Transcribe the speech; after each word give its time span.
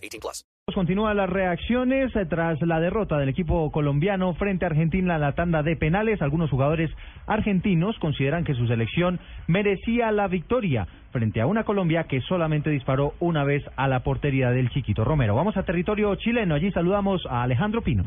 18 0.00 0.20
plus. 0.20 0.44
Continúan 0.74 1.16
las 1.16 1.28
reacciones 1.28 2.12
tras 2.28 2.60
la 2.62 2.78
derrota 2.78 3.18
del 3.18 3.28
equipo 3.28 3.70
colombiano 3.72 4.34
frente 4.34 4.64
a 4.64 4.68
Argentina 4.68 5.16
en 5.16 5.20
la 5.20 5.34
tanda 5.34 5.62
de 5.62 5.76
penales. 5.76 6.22
Algunos 6.22 6.50
jugadores 6.50 6.90
argentinos 7.26 7.98
consideran 7.98 8.44
que 8.44 8.54
su 8.54 8.66
selección 8.66 9.18
merecía 9.48 10.12
la 10.12 10.28
victoria 10.28 10.86
frente 11.10 11.40
a 11.40 11.46
una 11.46 11.64
Colombia 11.64 12.04
que 12.04 12.20
solamente 12.20 12.70
disparó 12.70 13.14
una 13.18 13.42
vez 13.44 13.64
a 13.76 13.88
la 13.88 14.04
portería 14.04 14.50
del 14.50 14.70
Chiquito 14.70 15.04
Romero. 15.04 15.34
Vamos 15.34 15.56
a 15.56 15.64
territorio 15.64 16.14
chileno. 16.14 16.54
Allí 16.54 16.70
saludamos 16.70 17.26
a 17.28 17.42
Alejandro 17.42 17.82
Pino. 17.82 18.04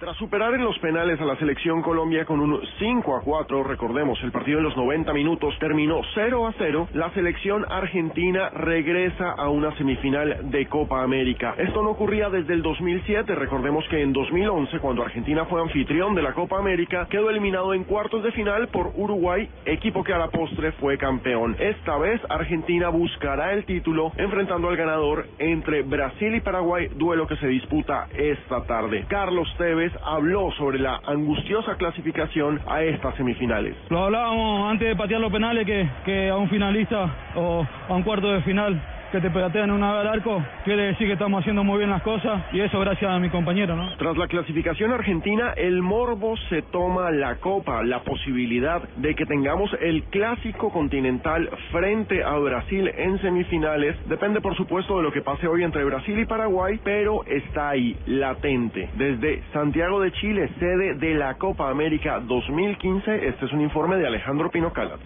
Tras 0.00 0.16
superar 0.16 0.54
en 0.54 0.64
los 0.64 0.78
penales 0.78 1.20
a 1.20 1.26
la 1.26 1.36
selección 1.36 1.82
Colombia 1.82 2.24
con 2.24 2.40
un 2.40 2.58
5 2.78 3.16
a 3.16 3.20
4, 3.20 3.62
recordemos, 3.64 4.18
el 4.22 4.32
partido 4.32 4.56
en 4.56 4.64
los 4.64 4.74
90 4.74 5.12
minutos 5.12 5.54
terminó 5.58 6.00
0 6.14 6.46
a 6.46 6.54
0, 6.56 6.88
la 6.94 7.10
selección 7.10 7.66
argentina 7.68 8.48
regresa 8.48 9.32
a 9.32 9.50
una 9.50 9.76
semifinal 9.76 10.50
de 10.50 10.64
Copa 10.68 11.02
América. 11.02 11.54
Esto 11.58 11.82
no 11.82 11.90
ocurría 11.90 12.30
desde 12.30 12.54
el 12.54 12.62
2007, 12.62 13.34
recordemos 13.34 13.84
que 13.90 14.00
en 14.00 14.14
2011, 14.14 14.78
cuando 14.78 15.02
Argentina 15.02 15.44
fue 15.44 15.60
anfitrión 15.60 16.14
de 16.14 16.22
la 16.22 16.32
Copa 16.32 16.58
América, 16.58 17.06
quedó 17.10 17.28
eliminado 17.28 17.74
en 17.74 17.84
cuartos 17.84 18.22
de 18.22 18.32
final 18.32 18.68
por 18.68 18.92
Uruguay, 18.96 19.50
equipo 19.66 20.02
que 20.02 20.14
a 20.14 20.18
la 20.18 20.28
postre 20.28 20.72
fue 20.80 20.96
campeón. 20.96 21.56
Esta 21.58 21.98
vez 21.98 22.22
Argentina 22.30 22.88
buscará 22.88 23.52
el 23.52 23.66
título 23.66 24.12
enfrentando 24.16 24.70
al 24.70 24.78
ganador 24.78 25.26
entre 25.38 25.82
Brasil 25.82 26.34
y 26.36 26.40
Paraguay, 26.40 26.88
duelo 26.96 27.26
que 27.26 27.36
se 27.36 27.48
disputa 27.48 28.08
esta 28.16 28.64
tarde. 28.64 29.04
Carlos 29.06 29.54
Tevez 29.58 29.89
habló 30.04 30.50
sobre 30.52 30.78
la 30.78 31.00
angustiosa 31.06 31.76
clasificación 31.76 32.60
a 32.66 32.82
estas 32.82 33.14
semifinales. 33.16 33.76
Lo 33.88 34.04
hablábamos 34.04 34.70
antes 34.70 34.88
de 34.88 34.96
patear 34.96 35.20
los 35.20 35.32
penales 35.32 35.66
que, 36.04 36.28
a 36.28 36.36
un 36.36 36.48
finalista 36.48 37.10
o 37.34 37.66
a 37.88 37.94
un 37.94 38.02
cuarto 38.02 38.30
de 38.30 38.42
final 38.42 38.80
que 39.10 39.20
te 39.20 39.30
pegatean 39.30 39.70
una 39.70 39.92
vez 39.92 40.00
al 40.00 40.08
arco, 40.08 40.42
quiere 40.64 40.82
decir 40.82 41.06
que 41.06 41.14
estamos 41.14 41.40
haciendo 41.40 41.64
muy 41.64 41.78
bien 41.78 41.90
las 41.90 42.02
cosas 42.02 42.42
y 42.52 42.60
eso 42.60 42.78
gracias 42.78 43.10
a 43.10 43.18
mi 43.18 43.28
compañero, 43.28 43.74
¿no? 43.74 43.96
Tras 43.96 44.16
la 44.16 44.28
clasificación 44.28 44.92
argentina, 44.92 45.52
el 45.56 45.82
Morbo 45.82 46.36
se 46.48 46.62
toma 46.62 47.10
la 47.10 47.36
copa, 47.36 47.82
la 47.82 48.00
posibilidad 48.00 48.82
de 48.96 49.14
que 49.14 49.26
tengamos 49.26 49.70
el 49.80 50.04
clásico 50.04 50.70
continental 50.70 51.50
frente 51.72 52.22
a 52.22 52.36
Brasil 52.38 52.90
en 52.96 53.20
semifinales. 53.20 53.96
Depende, 54.08 54.40
por 54.40 54.56
supuesto, 54.56 54.96
de 54.98 55.02
lo 55.02 55.12
que 55.12 55.22
pase 55.22 55.48
hoy 55.48 55.64
entre 55.64 55.84
Brasil 55.84 56.18
y 56.18 56.26
Paraguay, 56.26 56.78
pero 56.84 57.24
está 57.26 57.70
ahí, 57.70 57.96
latente. 58.06 58.90
Desde 58.94 59.42
Santiago 59.52 60.00
de 60.00 60.12
Chile, 60.12 60.48
sede 60.58 60.94
de 60.94 61.14
la 61.14 61.34
Copa 61.34 61.68
América 61.68 62.20
2015, 62.20 63.26
este 63.26 63.46
es 63.46 63.52
un 63.52 63.60
informe 63.60 63.96
de 63.96 64.06
Alejandro 64.06 64.50
Pino 64.50 64.72
Calat. 64.72 65.00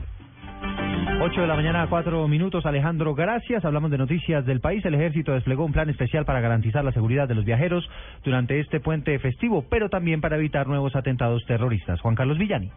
8 1.20 1.40
de 1.40 1.46
la 1.46 1.54
mañana, 1.54 1.86
4 1.88 2.28
minutos. 2.28 2.66
Alejandro, 2.66 3.14
gracias. 3.14 3.64
Hablamos 3.64 3.90
de 3.90 3.98
noticias 3.98 4.44
del 4.46 4.60
país. 4.60 4.84
El 4.84 4.94
ejército 4.94 5.32
desplegó 5.32 5.64
un 5.64 5.72
plan 5.72 5.88
especial 5.90 6.24
para 6.24 6.40
garantizar 6.40 6.84
la 6.84 6.92
seguridad 6.92 7.28
de 7.28 7.34
los 7.34 7.44
viajeros 7.44 7.88
durante 8.24 8.60
este 8.60 8.80
puente 8.80 9.18
festivo, 9.18 9.64
pero 9.68 9.88
también 9.88 10.20
para 10.20 10.36
evitar 10.36 10.66
nuevos 10.66 10.96
atentados 10.96 11.44
terroristas. 11.46 12.00
Juan 12.00 12.14
Carlos 12.14 12.38
Villani. 12.38 12.70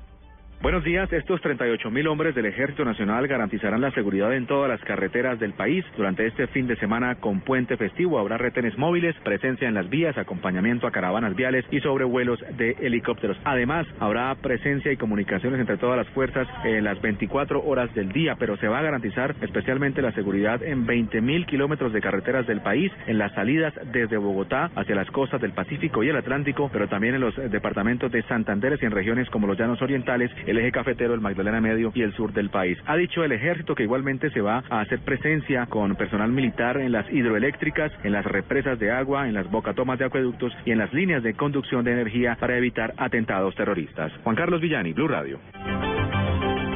Buenos 0.60 0.84
días. 0.84 1.14
Estos 1.14 1.40
38 1.42 1.92
mil 1.92 2.08
hombres 2.08 2.34
del 2.34 2.48
Ejército 2.48 2.84
Nacional 2.84 3.28
garantizarán 3.28 3.80
la 3.80 3.92
seguridad 3.92 4.34
en 4.34 4.48
todas 4.48 4.68
las 4.68 4.82
carreteras 4.82 5.40
del 5.40 5.54
país. 5.54 5.86
Durante 5.96 6.26
este 6.26 6.48
fin 6.48 6.66
de 6.66 6.76
semana 6.78 7.14
con 7.14 7.42
puente 7.42 7.78
festivo 7.78 8.18
habrá 8.18 8.40
retenes 8.40 8.76
móviles, 8.76 9.16
presencia 9.24 9.68
en 9.68 9.76
las 9.76 9.88
vías, 9.88 10.18
acompañamiento 10.18 10.88
a 10.88 10.92
caravanas 10.92 11.36
viales 11.36 11.64
y 11.70 11.80
sobrevuelos 11.80 12.44
de 12.58 12.72
helicópteros. 12.82 13.38
Además, 13.44 13.86
habrá 14.00 14.34
presencia 14.34 14.92
y 14.92 14.98
comunicaciones 14.98 15.60
entre 15.60 15.78
todas 15.78 15.96
las 15.96 16.08
fuerzas 16.10 16.48
en 16.64 16.84
las 16.84 17.00
24 17.02 17.64
horas 17.64 17.94
del 17.94 18.12
día, 18.12 18.36
pero 18.40 18.58
se 18.58 18.68
va 18.68 18.80
a 18.80 18.84
garantizar 18.84 19.36
especialmente 19.42 20.02
la 20.02 20.12
seguridad 20.14 20.64
en 20.64 20.88
20 20.88 21.22
mil 21.22 21.46
kilómetros 21.46 21.94
de 21.94 22.02
carreteras 22.02 22.48
del 22.48 22.62
país, 22.62 22.92
en 23.06 23.20
las 23.20 23.32
salidas 23.34 23.76
desde 23.94 24.18
Bogotá 24.18 24.72
hacia 24.76 24.96
las 24.96 25.12
costas 25.12 25.40
del 25.40 25.54
Pacífico 25.54 26.04
y 26.04 26.10
el 26.10 26.16
Atlántico, 26.16 26.72
pero 26.74 26.88
también 26.88 27.14
en 27.14 27.22
los 27.22 27.36
departamentos 27.52 28.12
de 28.12 28.24
Santander 28.24 28.80
y 28.82 28.86
en 28.86 28.92
regiones 28.92 29.30
como 29.30 29.46
los 29.46 29.56
Llanos 29.56 29.84
Orientales 29.84 30.32
el 30.48 30.58
eje 30.58 30.72
cafetero, 30.72 31.14
el 31.14 31.22
Magdalena 31.22 31.62
Medio 31.62 31.92
y 31.94 32.02
el 32.02 32.14
sur 32.14 32.34
del 32.34 32.50
país. 32.50 32.78
Ha 32.88 32.96
dicho 32.96 33.24
el 33.24 33.32
ejército 33.32 33.76
que 33.76 33.84
igualmente 33.84 34.32
se 34.32 34.42
va 34.42 34.64
a 34.70 34.82
hacer 34.82 35.00
presencia 35.00 35.68
con 35.68 35.96
personal 35.96 36.32
militar 36.32 36.78
en 36.78 36.92
las 36.92 37.12
hidroeléctricas, 37.12 37.92
en 38.04 38.14
las 38.14 38.26
represas 38.26 38.80
de 38.80 38.92
agua, 38.92 39.28
en 39.28 39.34
las 39.34 39.50
bocatomas 39.52 40.00
de 40.00 40.06
acueductos 40.06 40.54
y 40.66 40.72
en 40.72 40.80
las 40.80 40.94
líneas 40.94 41.22
de 41.22 41.34
conducción 41.34 41.84
de 41.84 41.92
energía 41.92 42.38
para 42.40 42.58
evitar 42.58 42.94
atentados 42.98 43.54
terroristas. 43.56 44.12
Juan 44.24 44.36
Carlos 44.36 44.62
Villani, 44.62 44.94
Blue 44.94 45.08
Radio. 45.08 45.40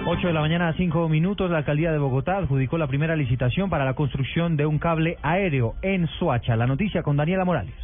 8 0.06 0.28
de 0.28 0.34
la 0.34 0.42
mañana, 0.42 0.74
5 0.76 1.08
minutos. 1.08 1.50
La 1.50 1.60
alcaldía 1.60 1.92
de 1.92 2.00
Bogotá 2.00 2.38
adjudicó 2.38 2.78
la 2.78 2.88
primera 2.88 3.16
licitación 3.16 3.70
para 3.70 3.86
la 3.86 3.94
construcción 3.94 4.58
de 4.58 4.66
un 4.66 4.80
cable 4.80 5.18
aéreo 5.22 5.76
en 5.82 6.08
Soacha. 6.20 6.56
La 6.56 6.68
noticia 6.68 7.04
con 7.04 7.16
Daniela 7.16 7.46
Morales. 7.46 7.76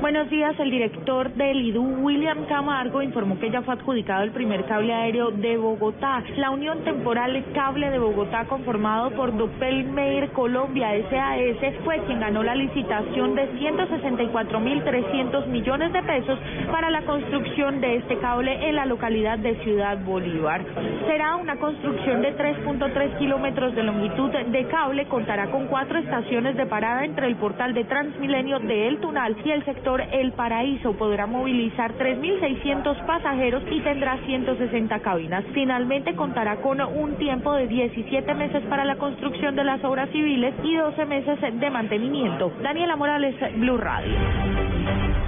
Buenos 0.00 0.30
días. 0.30 0.54
El 0.60 0.70
director 0.70 1.28
del 1.32 1.60
IDU, 1.60 1.82
William 2.04 2.44
Camargo, 2.44 3.02
informó 3.02 3.36
que 3.40 3.50
ya 3.50 3.62
fue 3.62 3.74
adjudicado 3.74 4.22
el 4.22 4.30
primer 4.30 4.64
cable 4.66 4.94
aéreo 4.94 5.32
de 5.32 5.56
Bogotá. 5.56 6.22
La 6.36 6.50
Unión 6.50 6.84
Temporal 6.84 7.44
Cable 7.52 7.90
de 7.90 7.98
Bogotá, 7.98 8.44
conformado 8.44 9.10
por 9.10 9.36
Doppelmayr 9.36 10.30
Colombia 10.30 10.90
SAS, 11.10 11.74
fue 11.84 11.98
quien 12.06 12.20
ganó 12.20 12.44
la 12.44 12.54
licitación 12.54 13.34
de 13.34 13.50
164.300 13.58 15.46
millones 15.48 15.92
de 15.92 16.02
pesos 16.04 16.38
para 16.70 16.90
la 16.90 17.02
construcción 17.02 17.80
de 17.80 17.96
este 17.96 18.18
cable 18.18 18.68
en 18.68 18.76
la 18.76 18.86
localidad 18.86 19.40
de 19.40 19.56
Ciudad 19.64 19.98
Bolívar. 20.04 20.64
Será 21.08 21.34
una 21.34 21.56
construcción 21.56 22.22
de 22.22 22.36
3.3 22.36 23.18
kilómetros 23.18 23.74
de 23.74 23.82
longitud 23.82 24.30
de 24.30 24.64
cable, 24.68 25.06
contará 25.06 25.50
con 25.50 25.66
cuatro 25.66 25.98
estaciones 25.98 26.56
de 26.56 26.66
parada 26.66 27.04
entre 27.04 27.26
el 27.26 27.34
portal 27.34 27.74
de 27.74 27.82
Transmilenio 27.82 28.60
de 28.60 28.86
El 28.86 28.98
Tunal 28.98 29.36
y 29.44 29.50
el 29.50 29.64
sector 29.64 29.87
el 29.96 30.32
Paraíso 30.32 30.92
podrá 30.92 31.26
movilizar 31.26 31.96
3.600 31.96 33.06
pasajeros 33.06 33.62
y 33.70 33.80
tendrá 33.80 34.18
160 34.26 34.98
cabinas. 35.00 35.44
Finalmente 35.54 36.14
contará 36.14 36.56
con 36.56 36.80
un 36.80 37.16
tiempo 37.16 37.54
de 37.54 37.66
17 37.66 38.34
meses 38.34 38.62
para 38.64 38.84
la 38.84 38.96
construcción 38.96 39.56
de 39.56 39.64
las 39.64 39.82
obras 39.84 40.10
civiles 40.10 40.54
y 40.62 40.76
12 40.76 41.06
meses 41.06 41.38
de 41.40 41.70
mantenimiento. 41.70 42.52
Daniela 42.62 42.96
Morales, 42.96 43.34
Blue 43.56 43.78
Radio. 43.78 44.67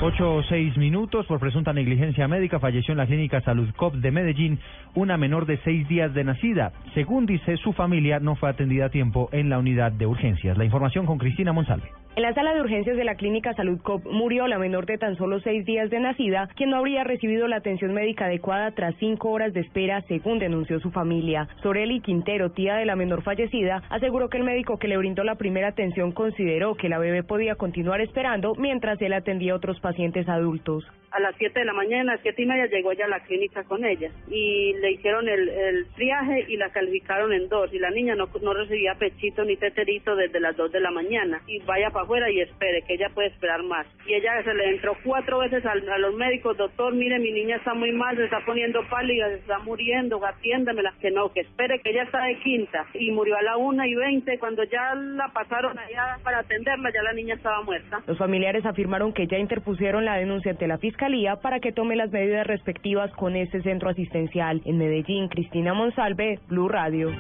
8 0.02 0.34
o 0.34 0.42
6 0.42 0.78
minutos 0.78 1.26
por 1.26 1.38
presunta 1.40 1.74
negligencia 1.74 2.26
médica 2.26 2.58
falleció 2.58 2.92
en 2.92 2.98
la 2.98 3.06
clínica 3.06 3.42
Salud 3.42 3.68
Cop 3.76 3.92
de 3.96 4.10
Medellín 4.10 4.58
una 4.94 5.18
menor 5.18 5.44
de 5.44 5.58
6 5.58 5.88
días 5.88 6.14
de 6.14 6.24
nacida. 6.24 6.72
Según 6.94 7.26
dice 7.26 7.58
su 7.58 7.74
familia, 7.74 8.18
no 8.18 8.34
fue 8.34 8.48
atendida 8.48 8.86
a 8.86 8.88
tiempo 8.88 9.28
en 9.30 9.50
la 9.50 9.58
unidad 9.58 9.92
de 9.92 10.06
urgencias. 10.06 10.56
La 10.56 10.64
información 10.64 11.04
con 11.04 11.18
Cristina 11.18 11.52
Monsalve. 11.52 11.90
En 12.16 12.22
la 12.22 12.34
sala 12.34 12.52
de 12.54 12.60
urgencias 12.60 12.96
de 12.96 13.04
la 13.04 13.14
clínica 13.14 13.54
Salud 13.54 13.80
Cop 13.82 14.04
murió 14.04 14.48
la 14.48 14.58
menor 14.58 14.84
de 14.84 14.98
tan 14.98 15.16
solo 15.16 15.38
seis 15.40 15.64
días 15.64 15.90
de 15.90 16.00
nacida, 16.00 16.48
quien 16.56 16.70
no 16.70 16.78
habría 16.78 17.04
recibido 17.04 17.46
la 17.46 17.56
atención 17.56 17.94
médica 17.94 18.24
adecuada 18.24 18.72
tras 18.72 18.96
cinco 18.96 19.30
horas 19.30 19.52
de 19.52 19.60
espera, 19.60 20.02
según 20.08 20.40
denunció 20.40 20.80
su 20.80 20.90
familia. 20.90 21.46
Soreli 21.62 22.00
Quintero, 22.00 22.50
tía 22.50 22.74
de 22.74 22.84
la 22.84 22.96
menor 22.96 23.22
fallecida, 23.22 23.84
aseguró 23.90 24.28
que 24.28 24.38
el 24.38 24.44
médico 24.44 24.76
que 24.78 24.88
le 24.88 24.96
brindó 24.96 25.22
la 25.22 25.36
primera 25.36 25.68
atención 25.68 26.10
consideró 26.10 26.74
que 26.74 26.88
la 26.88 26.98
bebé 26.98 27.22
podía 27.22 27.54
continuar 27.54 28.00
esperando 28.00 28.54
mientras 28.56 29.00
él 29.00 29.12
atendía 29.12 29.52
a 29.52 29.56
otros 29.56 29.78
pacientes 29.78 29.89
adultos 30.28 30.86
a 31.10 31.20
las 31.20 31.34
7 31.36 31.58
de 31.58 31.64
la 31.64 31.72
mañana, 31.72 32.12
a 32.12 32.14
las 32.16 32.22
7 32.22 32.42
y 32.42 32.46
media, 32.46 32.66
llegó 32.66 32.92
ella 32.92 33.06
a 33.06 33.08
la 33.08 33.20
clínica 33.20 33.64
con 33.64 33.84
ella. 33.84 34.10
Y 34.28 34.74
le 34.74 34.92
hicieron 34.92 35.28
el, 35.28 35.48
el 35.48 35.86
triaje 35.94 36.46
y 36.48 36.56
la 36.56 36.70
calificaron 36.70 37.32
en 37.32 37.48
dos. 37.48 37.72
Y 37.72 37.78
la 37.78 37.90
niña 37.90 38.14
no, 38.14 38.28
no 38.40 38.54
recibía 38.54 38.94
pechito 38.94 39.44
ni 39.44 39.56
teterito 39.56 40.14
desde 40.14 40.40
las 40.40 40.56
2 40.56 40.72
de 40.72 40.80
la 40.80 40.90
mañana. 40.90 41.40
Y 41.46 41.58
vaya 41.60 41.90
para 41.90 42.04
afuera 42.04 42.30
y 42.30 42.40
espere, 42.40 42.82
que 42.82 42.94
ella 42.94 43.10
puede 43.14 43.28
esperar 43.28 43.62
más. 43.64 43.86
Y 44.06 44.14
ella 44.14 44.42
se 44.44 44.54
le 44.54 44.70
entró 44.70 44.96
cuatro 45.04 45.38
veces 45.40 45.64
a, 45.66 45.72
a 45.72 45.98
los 45.98 46.14
médicos, 46.14 46.56
doctor, 46.56 46.94
mire, 46.94 47.18
mi 47.18 47.32
niña 47.32 47.56
está 47.56 47.74
muy 47.74 47.92
mal, 47.92 48.16
se 48.16 48.24
está 48.24 48.40
poniendo 48.44 48.80
pálida, 48.88 49.28
se 49.28 49.36
está 49.36 49.58
muriendo, 49.58 50.24
atiéndamela, 50.24 50.94
que 51.00 51.10
no, 51.10 51.32
que 51.32 51.40
espere, 51.40 51.80
que 51.80 51.90
ella 51.90 52.04
está 52.04 52.24
de 52.24 52.38
quinta. 52.38 52.86
Y 52.94 53.10
murió 53.10 53.36
a 53.36 53.42
la 53.42 53.56
1 53.56 53.84
y 53.84 53.94
20, 53.94 54.38
cuando 54.38 54.62
ya 54.64 54.94
la 54.94 55.28
pasaron 55.28 55.78
allá 55.78 56.18
para 56.22 56.40
atenderla, 56.40 56.90
ya 56.92 57.02
la 57.02 57.12
niña 57.12 57.34
estaba 57.34 57.62
muerta. 57.62 58.00
Los 58.06 58.18
familiares 58.18 58.64
afirmaron 58.64 59.12
que 59.12 59.26
ya 59.26 59.38
interpusieron 59.38 59.79
la 59.80 60.16
denuncia 60.16 60.52
ante 60.52 60.66
la 60.66 60.78
fiscalía 60.78 61.36
para 61.36 61.58
que 61.58 61.72
tome 61.72 61.96
las 61.96 62.10
medidas 62.10 62.46
respectivas 62.46 63.10
con 63.12 63.34
este 63.34 63.62
centro 63.62 63.88
asistencial. 63.88 64.60
En 64.66 64.76
Medellín, 64.76 65.28
Cristina 65.28 65.72
Monsalve, 65.72 66.38
Blue 66.48 66.68
Radio. 66.68 67.10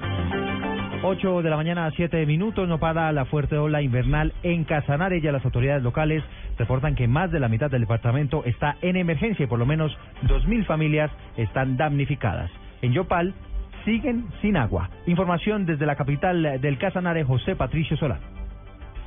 8 1.02 1.40
de 1.40 1.48
la 1.48 1.56
mañana 1.56 1.86
a 1.86 1.90
7 1.92 2.26
minutos, 2.26 2.68
no 2.68 2.78
para 2.78 3.10
la 3.12 3.24
fuerte 3.24 3.56
ola 3.56 3.80
invernal 3.80 4.34
en 4.42 4.64
Casanare. 4.64 5.22
Ya 5.22 5.32
las 5.32 5.44
autoridades 5.44 5.82
locales 5.82 6.22
reportan 6.58 6.94
que 6.94 7.08
más 7.08 7.30
de 7.30 7.40
la 7.40 7.48
mitad 7.48 7.70
del 7.70 7.80
departamento 7.80 8.44
está 8.44 8.76
en 8.82 8.96
emergencia 8.96 9.44
y 9.44 9.48
por 9.48 9.58
lo 9.58 9.64
menos 9.64 9.96
2.000 10.24 10.66
familias 10.66 11.10
están 11.38 11.78
damnificadas. 11.78 12.50
En 12.82 12.92
Yopal 12.92 13.32
siguen 13.86 14.26
sin 14.42 14.58
agua. 14.58 14.90
Información 15.06 15.64
desde 15.64 15.86
la 15.86 15.96
capital 15.96 16.60
del 16.60 16.76
Casanare, 16.76 17.24
José 17.24 17.56
Patricio 17.56 17.96
Solano. 17.96 18.39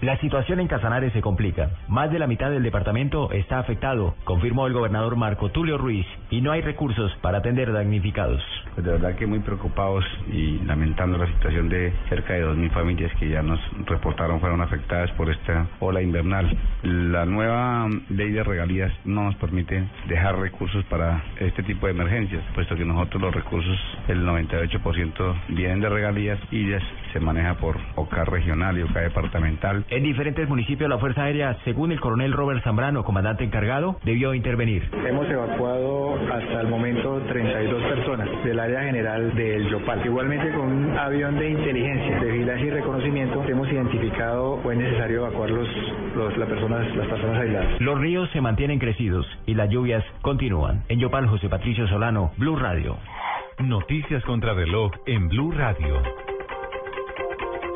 La 0.03 0.17
situación 0.17 0.59
en 0.59 0.67
Casanare 0.67 1.11
se 1.11 1.21
complica. 1.21 1.69
Más 1.87 2.11
de 2.11 2.19
la 2.19 2.27
mitad 2.27 2.51
del 2.51 2.61
departamento 2.61 3.31
está 3.31 3.59
afectado, 3.59 4.15
confirmó 4.25 4.67
el 4.67 4.73
gobernador 4.73 5.15
Marco 5.15 5.49
Tulio 5.51 5.77
Ruiz, 5.77 6.05
y 6.29 6.41
no 6.41 6.51
hay 6.51 6.59
recursos 6.59 7.09
para 7.21 7.37
atender 7.37 7.71
damnificados. 7.71 8.43
Pues 8.73 8.85
de 8.85 8.91
verdad 8.91 9.15
que 9.15 9.25
muy 9.25 9.39
preocupados 9.39 10.03
y 10.29 10.59
lamentando 10.65 11.17
la 11.17 11.27
situación 11.27 11.69
de 11.69 11.93
cerca 12.09 12.33
de 12.33 12.45
2.000 12.45 12.71
familias 12.71 13.13
que 13.17 13.29
ya 13.29 13.41
nos 13.41 13.61
reportaron 13.85 14.41
fueron 14.41 14.59
afectadas 14.59 15.09
por 15.11 15.29
esta 15.29 15.67
ola 15.79 16.01
invernal. 16.01 16.53
La 16.81 17.25
nueva 17.25 17.87
ley 18.09 18.31
de 18.31 18.43
regalías 18.43 18.91
no 19.05 19.23
nos 19.23 19.35
permite 19.35 19.87
dejar 20.09 20.37
recursos 20.37 20.83
para 20.85 21.23
este 21.39 21.63
tipo 21.63 21.85
de 21.85 21.93
emergencias, 21.93 22.43
puesto 22.53 22.75
que 22.75 22.83
nosotros 22.83 23.21
los 23.21 23.33
recursos, 23.33 23.79
el 24.09 24.25
98% 24.25 25.35
vienen 25.47 25.79
de 25.79 25.87
regalías 25.87 26.39
y 26.51 26.65
se 27.13 27.19
maneja 27.19 27.55
por 27.55 27.77
OCA 27.95 28.25
regional 28.25 28.77
y 28.77 28.81
OCA 28.81 29.01
departamental. 29.01 29.85
En 29.89 30.03
diferentes 30.03 30.49
municipios 30.49 30.89
la 30.89 30.97
Fuerza 30.97 31.23
Aérea, 31.23 31.57
según 31.63 31.91
el 31.91 31.99
coronel 31.99 32.33
Robert 32.33 32.63
Zambrano, 32.63 33.03
comandante 33.03 33.43
encargado, 33.43 33.97
debió 34.03 34.33
intervenir. 34.33 34.89
Hemos 35.07 35.29
evacuado 35.29 36.15
hasta 36.33 36.61
el 36.61 36.67
momento 36.67 37.21
32 37.29 37.83
personas 37.83 38.29
del 38.43 38.59
área 38.59 38.81
general 38.83 39.33
del 39.35 39.69
Yopal. 39.69 40.05
Igualmente 40.05 40.51
con 40.51 40.67
un 40.71 40.97
avión 40.97 41.37
de 41.37 41.51
inteligencia, 41.51 42.19
de 42.19 42.31
vigilancia 42.31 42.67
y 42.67 42.69
reconocimiento, 42.71 43.43
hemos 43.47 43.71
identificado 43.71 44.59
fue 44.63 44.75
necesario 44.75 45.25
evacuar 45.25 45.49
los, 45.51 45.67
los, 46.15 46.37
las, 46.37 46.49
personas, 46.49 46.95
las 46.95 47.07
personas 47.07 47.41
aisladas. 47.41 47.81
Los 47.81 47.99
ríos 47.99 48.29
se 48.31 48.41
mantienen 48.41 48.79
crecidos 48.79 49.25
y 49.45 49.53
las 49.53 49.69
lluvias 49.69 50.03
continúan. 50.21 50.83
En 50.89 50.99
Yopal, 50.99 51.27
José 51.27 51.49
Patricio 51.49 51.87
Solano, 51.87 52.31
Blue 52.37 52.55
Radio. 52.55 52.97
Noticias 53.59 54.23
contra 54.23 54.53
reloj 54.53 54.91
en 55.05 55.29
Blue 55.29 55.51
Radio. 55.51 56.01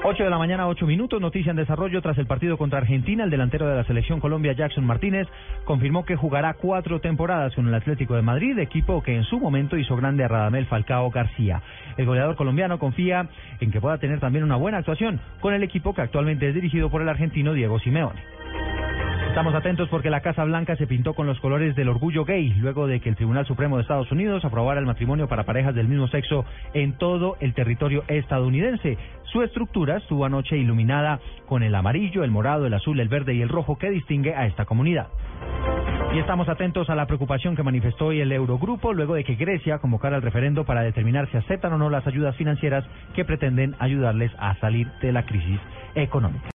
8 0.09 0.23
de 0.23 0.29
la 0.29 0.37
mañana, 0.37 0.69
8 0.69 0.87
minutos, 0.87 1.19
noticia 1.19 1.49
en 1.49 1.57
desarrollo 1.57 2.01
tras 2.01 2.17
el 2.17 2.27
partido 2.27 2.57
contra 2.57 2.79
Argentina. 2.79 3.25
El 3.25 3.29
delantero 3.29 3.67
de 3.67 3.75
la 3.75 3.83
selección 3.83 4.21
Colombia, 4.21 4.53
Jackson 4.53 4.85
Martínez, 4.85 5.27
confirmó 5.65 6.05
que 6.05 6.15
jugará 6.15 6.53
cuatro 6.53 7.01
temporadas 7.01 7.53
con 7.53 7.67
el 7.67 7.73
Atlético 7.73 8.15
de 8.15 8.21
Madrid, 8.21 8.57
equipo 8.57 9.03
que 9.03 9.13
en 9.13 9.25
su 9.25 9.37
momento 9.37 9.75
hizo 9.75 9.97
grande 9.97 10.23
a 10.23 10.29
Radamel 10.29 10.65
Falcao 10.67 11.11
García. 11.11 11.61
El 11.97 12.05
goleador 12.05 12.37
colombiano 12.37 12.79
confía 12.79 13.27
en 13.59 13.69
que 13.69 13.81
pueda 13.81 13.97
tener 13.97 14.21
también 14.21 14.45
una 14.45 14.55
buena 14.55 14.77
actuación 14.77 15.19
con 15.41 15.53
el 15.53 15.63
equipo 15.63 15.93
que 15.93 16.03
actualmente 16.03 16.47
es 16.47 16.55
dirigido 16.55 16.89
por 16.89 17.01
el 17.01 17.09
argentino 17.09 17.51
Diego 17.51 17.77
Simeone. 17.79 18.36
Estamos 19.37 19.53
atentos 19.53 19.87
porque 19.89 20.09
la 20.09 20.21
Casa 20.21 20.43
Blanca 20.45 20.75
se 20.77 20.87
pintó 20.87 21.13
con 21.13 21.27
los 21.27 21.39
colores 21.39 21.75
del 21.75 21.89
orgullo 21.89 22.25
gay 22.25 22.55
luego 22.55 22.87
de 22.87 22.99
que 22.99 23.09
el 23.09 23.15
Tribunal 23.15 23.45
Supremo 23.45 23.75
de 23.75 23.83
Estados 23.83 24.11
Unidos 24.11 24.43
aprobara 24.43 24.79
el 24.79 24.87
matrimonio 24.87 25.27
para 25.27 25.43
parejas 25.43 25.75
del 25.75 25.87
mismo 25.87 26.07
sexo 26.07 26.43
en 26.73 26.97
todo 26.97 27.37
el 27.39 27.53
territorio 27.53 28.03
estadounidense. 28.07 28.97
Su 29.25 29.43
estructura 29.43 29.97
estuvo 29.97 30.25
anoche 30.25 30.57
iluminada 30.57 31.19
con 31.45 31.61
el 31.61 31.75
amarillo, 31.75 32.23
el 32.23 32.31
morado, 32.31 32.65
el 32.65 32.73
azul, 32.73 32.99
el 32.99 33.09
verde 33.09 33.35
y 33.35 33.43
el 33.43 33.49
rojo 33.49 33.77
que 33.77 33.91
distingue 33.91 34.33
a 34.33 34.47
esta 34.47 34.65
comunidad. 34.65 35.05
Y 36.15 36.17
estamos 36.17 36.49
atentos 36.49 36.89
a 36.89 36.95
la 36.95 37.05
preocupación 37.05 37.55
que 37.55 37.61
manifestó 37.61 38.07
hoy 38.07 38.21
el 38.21 38.31
Eurogrupo 38.31 38.91
luego 38.91 39.13
de 39.13 39.23
que 39.23 39.35
Grecia 39.35 39.77
convocara 39.77 40.15
el 40.15 40.23
referendo 40.23 40.65
para 40.65 40.81
determinar 40.81 41.29
si 41.29 41.37
aceptan 41.37 41.73
o 41.73 41.77
no 41.77 41.91
las 41.91 42.07
ayudas 42.07 42.35
financieras 42.37 42.85
que 43.13 43.23
pretenden 43.23 43.75
ayudarles 43.77 44.31
a 44.39 44.55
salir 44.55 44.87
de 44.99 45.11
la 45.11 45.27
crisis 45.27 45.59
económica. 45.93 46.45